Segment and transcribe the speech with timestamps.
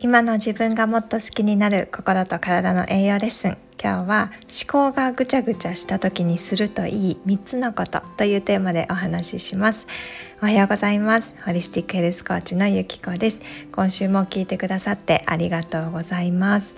[0.00, 3.58] 今の自分がもっと好きになる心と体の栄養レッスン。
[3.82, 9.88] 今日は思考がぐちゃぐちゃした時にするといい3つのことというテーマでお話しします。
[10.40, 11.34] おはようございます。
[11.44, 13.40] ホリスティックヘルスコーチのゆきこです。
[13.72, 16.76] 今週も聞いてくださってありがとうございます、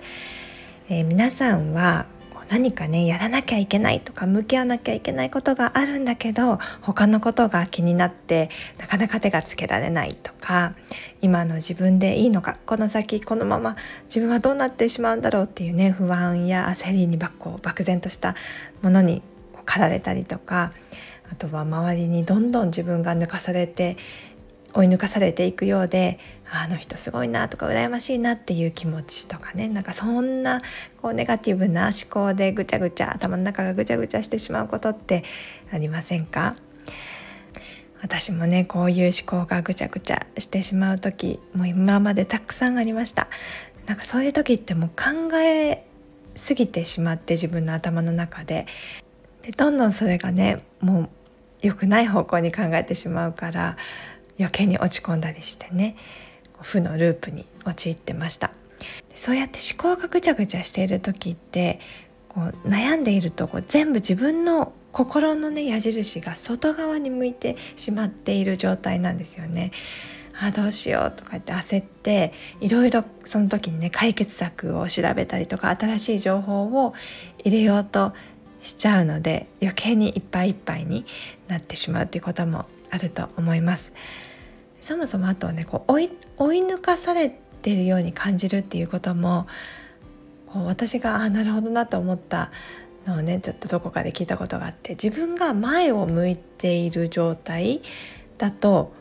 [0.89, 2.07] えー、皆さんは
[2.51, 10.75] 何かねやらなきゃいけないとか向き合わなきゃいけないことがあるんだけど他のことが気になってなかなか手がつけられないとか
[11.21, 13.77] 今の自分でいいのかこの先このまま
[14.07, 18.35] 自分はどうなってしまうんだろうっていうね不安や焦りにばこう漠然とした
[18.81, 19.21] ものに
[19.65, 20.73] 駆られたりとか
[21.31, 23.95] あとは周りにどんどん自分が抜かされて
[24.73, 30.61] 追い抜かされていくようであの人すごいなとか羨ましいなっていう気持ちとかねなんかそんな
[31.01, 35.23] こうネガティブな思考でぐちゃぐちゃ頭の中がぐちゃぐちゃしてしまうことって
[35.71, 36.55] ありませんか？
[38.01, 43.27] 私もねこういう思考がぐちゃぐちゃしてしまう時もう今までたくさんありました。
[43.85, 45.85] なんかそういう時ってもう考え
[46.35, 48.65] すぎてしまって自分の頭の中で。
[49.43, 51.09] でどんどんそれがねもう
[51.61, 53.77] 良くない方向に考えてしまうから
[54.41, 55.95] 余計に落ち込んだりしてね
[56.61, 58.51] 負のループに陥ってました
[59.15, 61.79] そうやって思考がぐちゃぐちゃしている時って
[62.29, 69.71] こう悩んでいるとこう全部自分の心のね矢印が外側に向いてしまっている状態なんですよね。
[70.39, 76.93] あどうしようとかって焦っていろいろその時にね解決策を調べたりとか新しい情報を
[77.43, 78.13] 入れようと
[78.61, 81.05] しちゃうので余計にいっぱいいっぱいに
[81.47, 83.93] なってしまうっていうこともあると思います。
[84.81, 89.47] そもそもあとはねこう追い追い抜かされてるように感じるっていうことも
[90.47, 92.51] こう私があなるほどなと思った
[93.05, 97.81] のをねちょっとどこかで聞いたことがあって自分が前を向いている状態
[98.37, 98.93] だと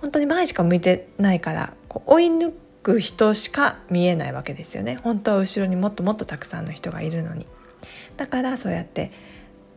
[0.00, 2.52] 本当に前しか向いてないからこう追い抜
[2.82, 4.96] く人しか見えないわけですよね。
[4.96, 7.46] 本当は後ろにもっともっとたくさんの人がいるのに。
[8.16, 9.12] だからそうやって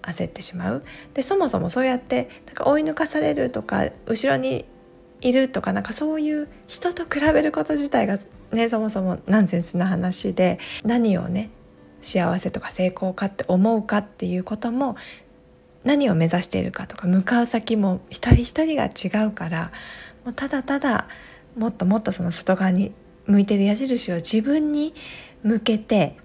[0.02, 0.84] 焦ってしまう。
[1.13, 4.66] でそもそもそうやってなんか追い抜かされるとか後ろに
[5.22, 8.20] いるとかなんかそういう人と比べること自体が
[8.52, 11.50] ねそもそもナンセンスな話で何をね
[12.02, 14.96] 幸せとか成功かって思うかっていうことも
[15.84, 19.72] 何を目指しているかとか向かう先も一人一人が違うから
[20.26, 21.08] もうただただ
[21.56, 22.92] もっともっとその外側に
[23.26, 24.94] 向いてる矢印を自分に
[25.44, 26.18] 向けて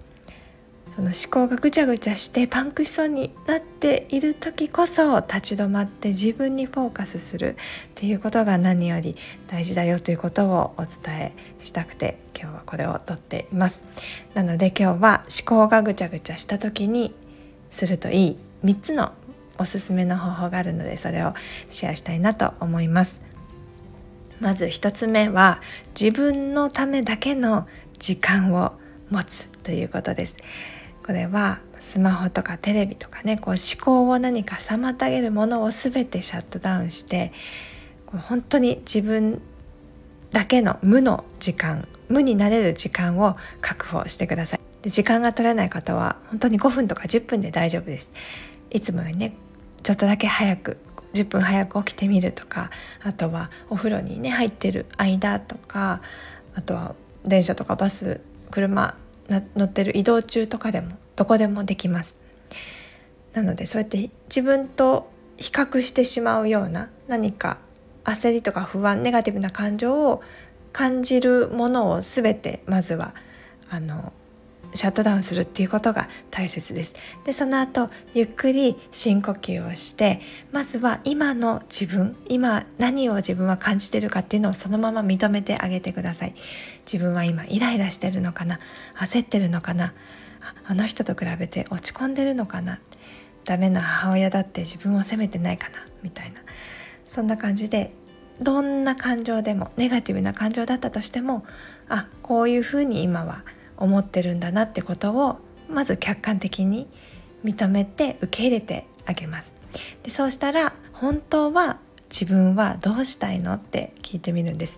[0.97, 7.55] その思考がぐちゃぐちゃしてパンクしそうになっている時こそ立ち止まって自分にフォーカスするっ
[7.93, 9.15] ていうことが何より
[9.45, 13.83] 大事だよということをお伝えしたくて今日はこれをとっています。
[14.33, 17.13] なので今日は思考がぐちゃぐちゃした時に
[17.69, 19.11] するといい3つの
[19.59, 21.35] おすすめの方法があるのでそれを
[21.69, 23.19] シェアしたいなと思います。
[24.39, 27.67] まず1つ目は自分のためだけの
[27.99, 28.73] 時間を
[29.11, 30.37] 持つということです。
[31.07, 37.31] これはスマホとかテレビとかねこう思考を何か妨げるものを全てシャットダウンして
[38.05, 39.41] こう本当に自分
[40.33, 44.59] だけの無の時間無になれる時間を確保してください。
[44.81, 48.11] で時間が取れない方は本当に5分とか10分で大丈夫です。
[48.69, 49.33] いつもよりね
[49.83, 50.75] ちょっとだけ早く
[51.13, 52.69] 10分早く起きてみるとか
[53.01, 56.01] あとはお風呂にね入ってる間とか
[56.53, 58.19] あとは電車とかバス
[58.51, 58.97] 車
[59.29, 62.17] 乗ってる移動中とかでもどこでもできます。
[63.33, 67.59] なのでそうやって自分と比較してしまうような何か
[68.03, 70.23] 焦りとか不安ネガティブな感情を
[70.71, 73.13] 感じるものを全てまずは
[73.69, 74.13] あの
[74.73, 76.95] シャットダウンするっていうことが大切です。
[77.25, 86.35] でその後ゆっくり深呼吸をしてまずは今の自分今何を自分は感じてるかっていうのをそのまま認めてあげてください。
[86.91, 88.59] 自分は今イライラしてるのかな？
[88.95, 89.93] 焦ってるのかな？
[90.65, 92.79] あの人と比べて落ち込んでるのかな？
[93.45, 95.85] ダメな母親だって自分を責めてないかな？
[96.03, 96.41] みたいな。
[97.09, 97.93] そんな感じで
[98.41, 101.45] どんな感情でもネガティブな感情だったとしても
[101.89, 103.43] あこういうふうに今は
[103.77, 105.37] 思ってるんだなってことを
[105.69, 106.87] まず客観的に
[107.43, 109.55] 認めて受け入れてあげます。
[110.03, 111.77] でそうしたら本当は
[112.09, 114.77] 自分はどうしたいのって聞いてみるんです。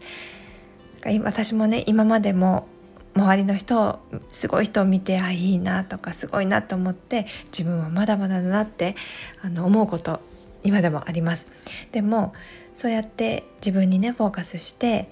[1.24, 2.68] 私もね今までも
[3.16, 4.00] 周りの人
[4.32, 8.96] すごい人を見てあいいなとかすごいなと思って自分はまだまだだなって
[9.42, 10.22] あの思うこと
[10.64, 11.48] 今でもあります。
[11.92, 12.34] でも
[12.76, 15.10] そうやって自分にねフォーカスして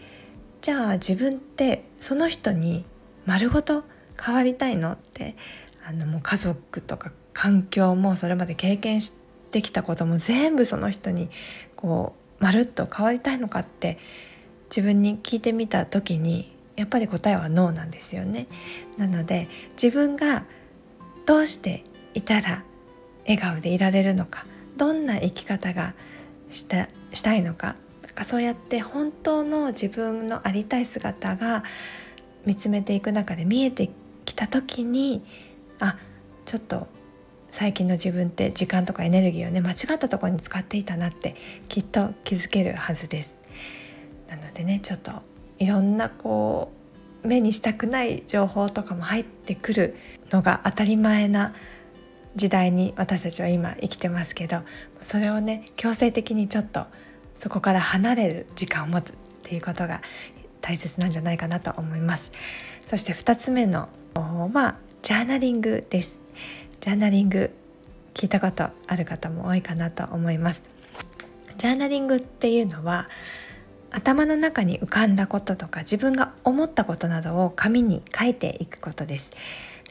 [0.61, 2.85] じゃあ自分ってその人に
[3.27, 3.83] 丸ごと
[4.19, 4.93] 変わりたいの？
[4.93, 5.35] って
[5.87, 9.13] あのもう家族とか環境もそれまで経験し
[9.51, 11.29] てきたことも全部その人に
[11.75, 13.99] こうまるっと変わりたいのかって
[14.69, 18.47] 自分に聞いてみた時にやっぱり答えはノーなんですよね。
[18.97, 19.47] なので
[19.81, 20.43] 自分が
[21.25, 21.83] どうして
[22.13, 22.63] いたら
[23.23, 24.45] 笑顔でいられるのか
[24.77, 25.93] どんな生き方が
[26.49, 27.75] したしたいのか
[28.15, 31.63] かそうやって本当の自分のありたい姿が
[32.47, 33.91] 見つめていく中で見えて
[34.23, 35.21] きた時に
[35.79, 35.97] あ
[36.45, 36.87] ちょっと
[37.49, 41.35] 最近の自分って時間とかエネルギーをね間違ったところに使っていたなって
[41.67, 43.37] きっと気づけるはずです。
[44.29, 45.11] なのでねちょっと
[45.59, 46.71] いろんなこ
[47.23, 49.97] う目にしたくない情報とかも入ってくる
[50.31, 51.53] のが当たり前な
[52.35, 54.61] 時代に私たちは今生きてますけど
[55.01, 56.85] それをね強制的にちょっと
[57.35, 60.01] そこから離れる時間を持つっていうことが
[60.61, 62.31] 大切なんじゃないかなと思います。
[62.85, 66.15] そして2つ目の方法はジャーナリングです。
[66.81, 67.51] ジャーナリング
[68.13, 70.63] 聞いたことある方も多いかなと思います。
[71.57, 73.07] ジャーナリングっていうのは
[73.91, 79.31] 頭の中に浮かんだこととか自分が思ったことなどを紙に書いていくことです。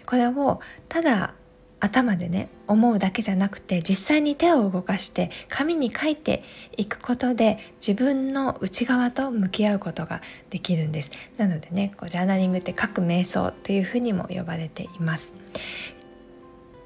[0.06, 1.34] これをただ
[1.78, 6.42] 頭でね思うだけじゃなくて実際に手を動かして紙に書いて
[6.76, 11.10] いくことで自分の内側と向き合うことができるんです。
[11.36, 15.32] なのでねこうジャーナリングって書く瞑想というふうにも呼ばれています。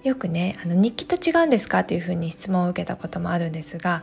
[0.02, 1.84] よくねあの日記と違うんですか？
[1.84, 4.02] というふうに質問を受けたこともあるんですが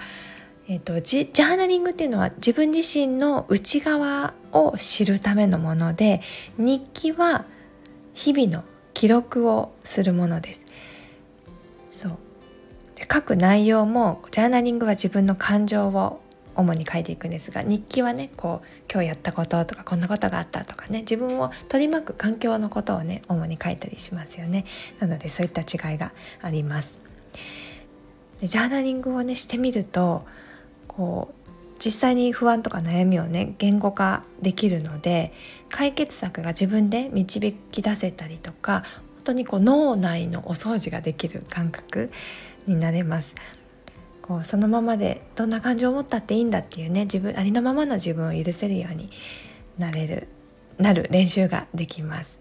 [0.70, 6.20] えーと、ジャーナリングっていうのは自分自身の内側を知るためのもので
[6.58, 7.46] 日記は
[8.14, 8.66] 日々の
[8.98, 10.66] 記録をするものです。
[11.92, 12.18] そう。
[12.96, 16.20] で書く内容もジャーナリングは自分の感情を
[16.56, 24.66] 主に書いていくんですが日記はねこう今日やったこととかこんなことがあったとかね自分を取り巻く環境のことをね主に書いたりしますよね。
[25.00, 26.12] なのでそういった違いが
[26.42, 26.98] あります。
[28.42, 30.26] でジャーナリングをねしてみると
[30.88, 31.47] こう
[31.84, 35.34] 実際に不安とか悩みをね言語化できるので
[35.70, 38.84] 解決策が自分で導き出せたりとか
[39.16, 42.12] 本当にこう脳内のお掃除ができる感覚
[42.66, 43.36] になれます
[44.22, 49.10] こうそのままでどんな感情を持ったっていいんだっていうね自分ありのままの自分を許せるように
[49.78, 50.28] なれる
[50.78, 52.40] なる練習ができます。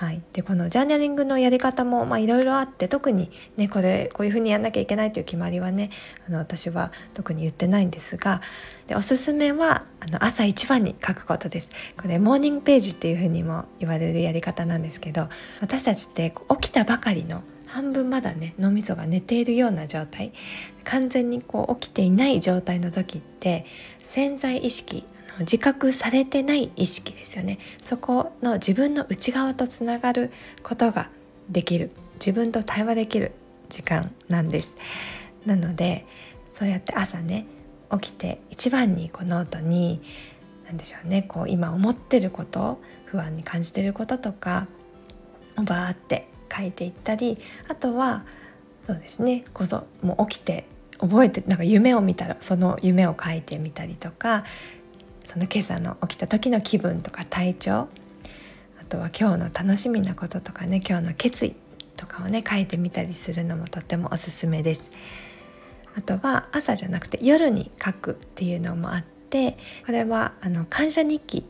[0.00, 5.90] はい、でこのジャーナリングのやり方もいろいろあって特にねこれこういうふうにやんなきゃいけないという決まりはね
[6.26, 8.40] あの私は特に言ってないんですが
[8.86, 11.70] でおすすめはあの朝一番に書くことです。
[12.00, 15.28] これモーニングページっていうふうにも言われるやり方なんですけど
[15.60, 20.32] 私たちって起きたばかりの半分まだね脳みそが寝ているような状態。
[20.84, 23.66] 完全にこう起きていない状態の時って
[24.02, 25.04] 潜在意識
[25.40, 27.58] 自覚されてない意識ですよね。
[27.82, 30.30] そこの自分の内側とつながる
[30.62, 31.08] ことが
[31.48, 31.90] できる。
[32.14, 33.32] 自分と対話できる
[33.68, 34.76] 時間なんです。
[35.46, 36.06] なので
[36.50, 37.46] そうやって朝ね
[37.92, 40.02] 起きて一番にこうノートに
[40.66, 44.66] 何でしょうねこう今思ってること不安に感じてることとか
[45.56, 47.38] バーって書いていったり
[47.68, 48.24] あとは
[48.86, 50.66] そうですねこそもう起きて
[50.98, 54.44] 覚えてなんか夢を見たらその夢を書いてみたりとか
[55.30, 57.88] その今朝の起きた時の気分とか体調あ
[58.88, 61.54] とは今日の楽しみなこととかね今日の決意
[61.96, 64.90] とかをね書いてみたりするのもとってもおすすめです。
[65.94, 69.56] あとは朝じゃなくて夜に書くっていうのもあって
[69.86, 71.44] これはあの感謝日記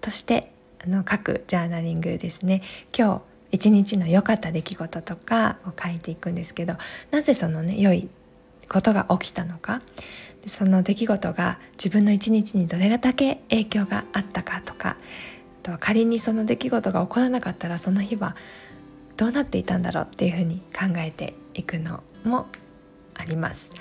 [0.00, 0.52] として
[0.84, 2.62] あの書くジャーナリングですね
[2.96, 6.74] 今日一日の良かった出来事とかを書いていくんですけど
[7.10, 8.08] なぜそのね良い
[8.68, 9.82] ことが起きたのか。
[10.46, 14.96] その出来事が自分の一日にどれだけ影響があったかとか
[15.64, 18.36] と仮にその出来事が起こらなかったらその日は
[19.16, 22.46] どうなっていたんだろうっていうふうに考えていくのも
[23.14, 23.72] あります。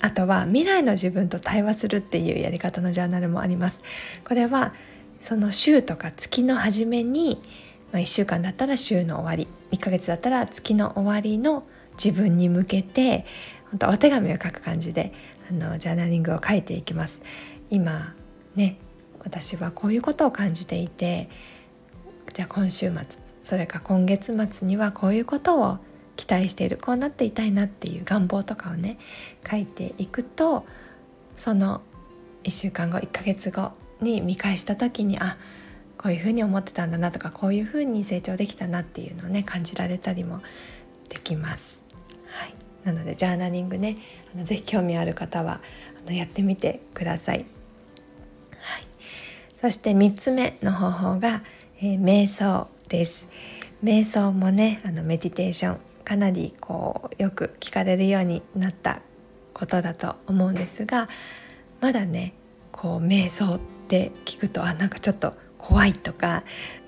[0.00, 3.80] あとは未来の自分と対話するっていうやり方のジャーナルもあります。
[4.26, 4.74] これは
[5.20, 7.40] その週とか月の初めに、
[7.92, 11.64] まあ、1週間だったら週の終わり1ヶ月だったら月の終わりの
[12.02, 13.26] 自分に向けて
[13.70, 15.12] 本当お手紙を書く感じで
[15.50, 17.20] あのジャーナリングを書いていきます
[17.70, 18.14] 今
[18.54, 18.78] ね
[19.20, 21.28] 私はこういうことを感じていて
[22.32, 23.04] じゃあ今週末
[23.42, 25.78] それか今月末にはこういうことを
[26.16, 28.98] 期待しているこうなっていたいなっていう願望とかをね
[29.48, 30.66] 書いていくと
[31.36, 31.80] その
[32.44, 35.36] 1週間後1ヶ月後に見返した時にあ
[35.98, 40.40] こういうふうに思ってたんだなとかこういうふうに成長できたなっていうのをね感じられたりも
[41.10, 41.82] できます。
[42.26, 43.96] はい、なのでジャーナリングね
[44.34, 45.60] あのぜひ興味ある方は
[46.06, 47.46] あのやってみてください。
[48.58, 48.86] はい、
[49.60, 51.42] そして3つ目の方法が、
[51.80, 53.26] えー、瞑想です。
[53.84, 59.00] 瞑想もねあのメディテーションかなりこうよく聞かれるようになった
[59.54, 61.08] ことだと思うんですが
[61.80, 62.34] まだね
[62.72, 66.44] こう瞑想って聞くとあなんかちょっと怖いとか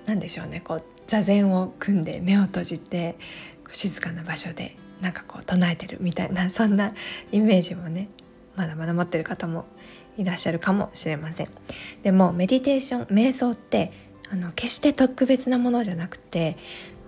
[0.06, 3.16] 何でしょうねこう座禅を組んで目を閉じて
[3.72, 6.94] 静かな場所でなんかこう唱えてるみたいな そんな
[7.30, 8.09] イメージもね
[8.56, 9.66] まだまだ持ってる方も
[10.16, 11.49] いらっしゃるかもしれません。
[12.02, 13.92] でもメディテーション瞑想って
[14.30, 16.56] あの決して特別なものじゃなくて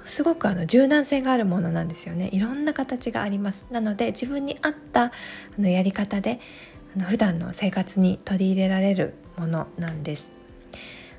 [0.07, 2.29] すごくあの柔軟性があるものなんですよね。
[2.33, 3.67] いろんな形があります。
[3.71, 5.13] なので自分に合ったあ
[5.59, 6.41] のやり方で
[6.97, 10.33] あの普段の生活に取り入れられるものなんです、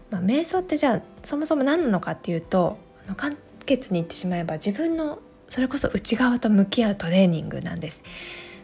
[0.09, 5.19] まあ、瞑想ってじゃあそもそも何なのかっていうとあの簡潔に言ってしまえば自分の
[5.55, 8.03] それこそ内側と向き合うトレーニングなんです。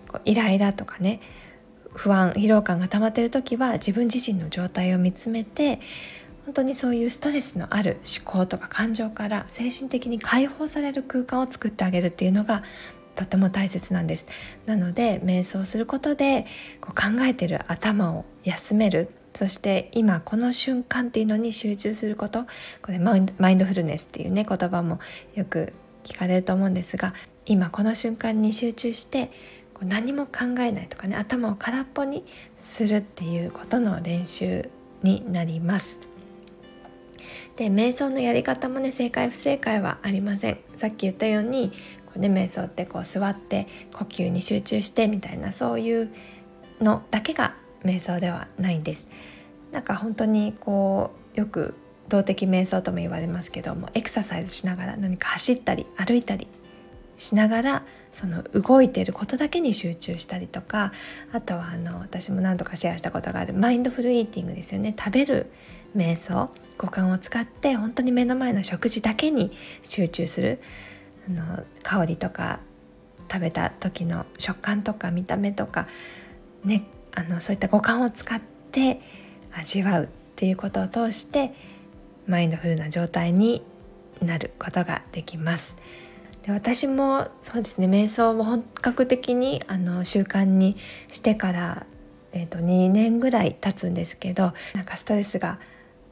[0.10, 1.21] こうイライラとかね
[1.93, 5.79] 不安疲労感が溜まってる時は自分自身の状態を見つめて
[6.43, 12.62] 本当にそういうストレスのある思考とか感情から精神的に解放される空間を作ってあげるっていうのが
[13.15, 14.27] とても大切なんです。
[14.65, 16.45] なので瞑想することで
[16.81, 19.13] こう考えてる頭を休める。
[19.33, 22.48] そして今この瞬間っていうのに集中すること。
[22.81, 25.00] これマインドフルネスっていうね言葉も
[25.36, 25.71] よく
[26.03, 27.13] 聞かれると思うんですが
[27.46, 29.31] 今この瞬間に集中して
[29.74, 32.25] こう何も考えないとかね頭を空っぽに
[32.60, 34.70] するっていうことの練習
[35.03, 36.00] になります。
[37.55, 41.72] で瞑想のやり方もね正解不正解はありませんさっき言ったように
[42.08, 46.12] こう、ね、瞑想ってこう座って呼吸に集中してみたいなそういう
[46.79, 49.05] のだけが瞑想ではないんです
[49.72, 51.75] なんか本当にこうよく
[52.10, 56.48] 動的瞑想とも言われますけどもエクササイズしながら何か走ったり歩いたり
[57.17, 60.91] しながらその動いていることだけに集中したりとか
[61.31, 64.93] あとはあの私も何度かシェアしたことがあるマインドフルイーティングですよね。
[64.98, 65.51] 食べる
[65.96, 69.51] 瞑想五感を使って本当に目の前の食事だけに
[69.84, 70.60] 集中する
[71.29, 72.60] あの香りとか
[73.31, 75.88] 食べた時の食感とか見た目とか、
[76.65, 78.41] ね、あのそういった五感を使っ
[78.72, 79.00] て
[79.53, 81.53] 味わうっていうことを通して
[82.31, 83.61] マインドフルな状態に
[84.21, 85.75] なることができます。
[86.43, 90.75] で私もそうですね瞑想を本格的にあの習慣に
[91.09, 91.85] してから、
[92.31, 95.59] えーと、と2年ぐらい経つんですけどなんかストレスが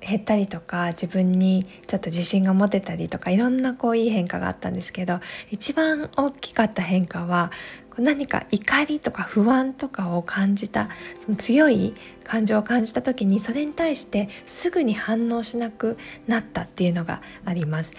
[0.02, 5.20] 減ったりとか自分にちょっと自信が持てたりとかいろんなこういい変化があったんですけど
[5.52, 7.52] 一番大きかった変化は
[7.98, 10.90] 何か怒りとか不安とかを感じた
[11.26, 17.94] その強い感情を感じた時にそれに対してすぐに反応しなくなったっていうのがあります。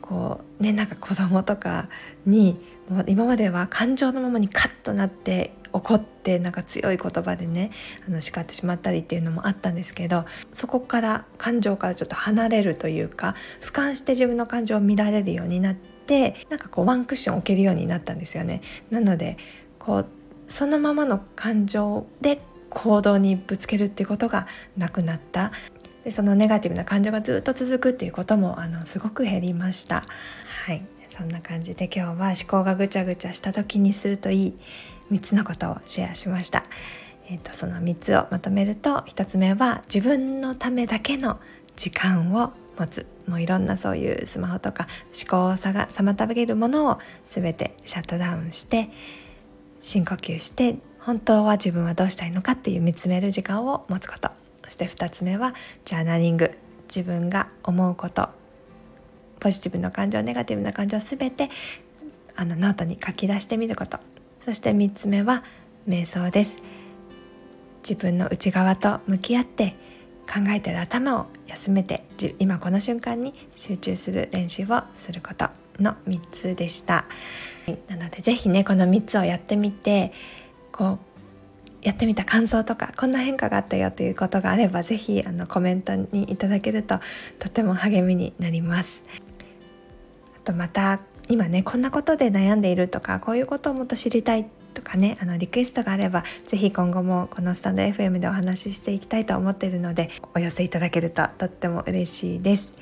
[0.00, 1.88] こうねなんか子供とか
[2.26, 2.58] に
[2.90, 7.72] もう今までは感情のままにカッとなって怒ってなんか強い言葉でね
[8.06, 18.62] あの叱ってしまったりっていうのもあったんですけどそこから感情からちょっと離れるというか俯瞰して自分の感情を見られるようになってなんかこうワンクッション置けるようになったんですよね。
[18.90, 19.36] なので
[19.80, 20.06] こう
[20.46, 22.40] そのままの感情で
[22.70, 25.50] 行動にぶつけるっていうことがなくなった
[26.04, 30.04] でそのネガティブな感情がずっと続くっていうこともあのすごく減りました。
[30.66, 34.58] はいそんな感じで今日は思考がぐちゃぐちゃした時にするといい
[35.10, 36.64] 3つのことをシェアしました。
[37.28, 41.40] えーと、その3つをまとめると1つ目は自分のためだけの
[41.76, 43.06] 時間を持つ。
[43.26, 44.86] もういろんなそういうスマホとか
[45.18, 46.98] 思考を妨げるものを
[47.30, 48.90] 全てシャットダウンして
[49.80, 54.30] 深呼吸して本当は自分はどうしたいのかっていう見つめる時間を持つこと。
[54.64, 56.58] そして2つ目はジャーナリング。
[56.94, 58.28] 自分が思うこと。
[59.40, 61.50] ポジティブな感情ネガティブな感情を全て
[62.36, 63.98] あのノートに書き出してみること。
[64.44, 65.42] そして3つ目は
[65.88, 66.58] 瞑想です。
[67.82, 69.74] 自分の内側と向き合って
[70.26, 72.04] 考えてる頭を休めて
[72.38, 75.48] 今この瞬間に集中する練習をすること
[75.80, 77.06] の3つでした、
[77.88, 80.12] なので是非ねこの3つをやってみて
[80.72, 80.98] こう
[81.80, 87.00] やってみた感想とかこんな変化があったよということがあれば是非あのコメントにいただけると
[87.38, 89.04] とても励みになります。
[90.36, 102.72] あとまた今ねこんなことで悩んでいるとかこういうことをもっと知りたいとかねあのリクエストがあれば是非今後もこのスタンド FM でお話ししていきたいと思っているのでお寄せいただけるととっても嬉しいです。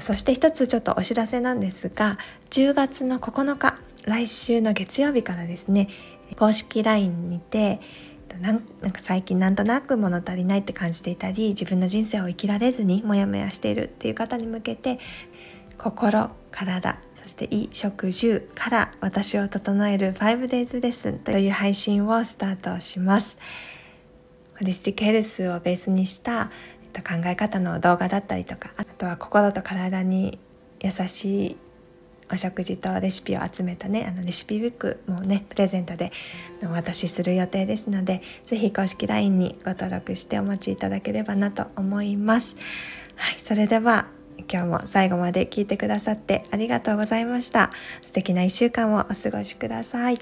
[0.00, 2.18] そして一つちょっとお知らせなんですが
[2.50, 5.88] 10月の9日来週の月曜日からですね
[6.36, 7.80] 公式 LINE にて
[8.40, 14.98] なんか最近なんとなく物足りないって感じていたり自分の人生を生きられずにモヤモヤしているっていう方に向けて
[15.78, 23.38] 心体そして衣食住から私を整える 5days レッスンという配信をスタートします
[24.58, 26.50] ホリスティックヘルスをベースにした
[26.92, 30.38] 考え方の動画だったりとかあとは心と体に
[30.80, 31.56] 優しい
[32.30, 36.12] お食事とレシピを集めたねあのレシピブックもねプレゼントで
[36.62, 42.56] お渡しする予定ですので是非公式 LINE にご登録してお待ちいただければなと思います。
[43.16, 44.06] はいそれでは
[44.50, 47.70] 今日も最後まで聞いてくださってありがとうございました。
[48.02, 50.18] 素敵な1週間をお過ごしください。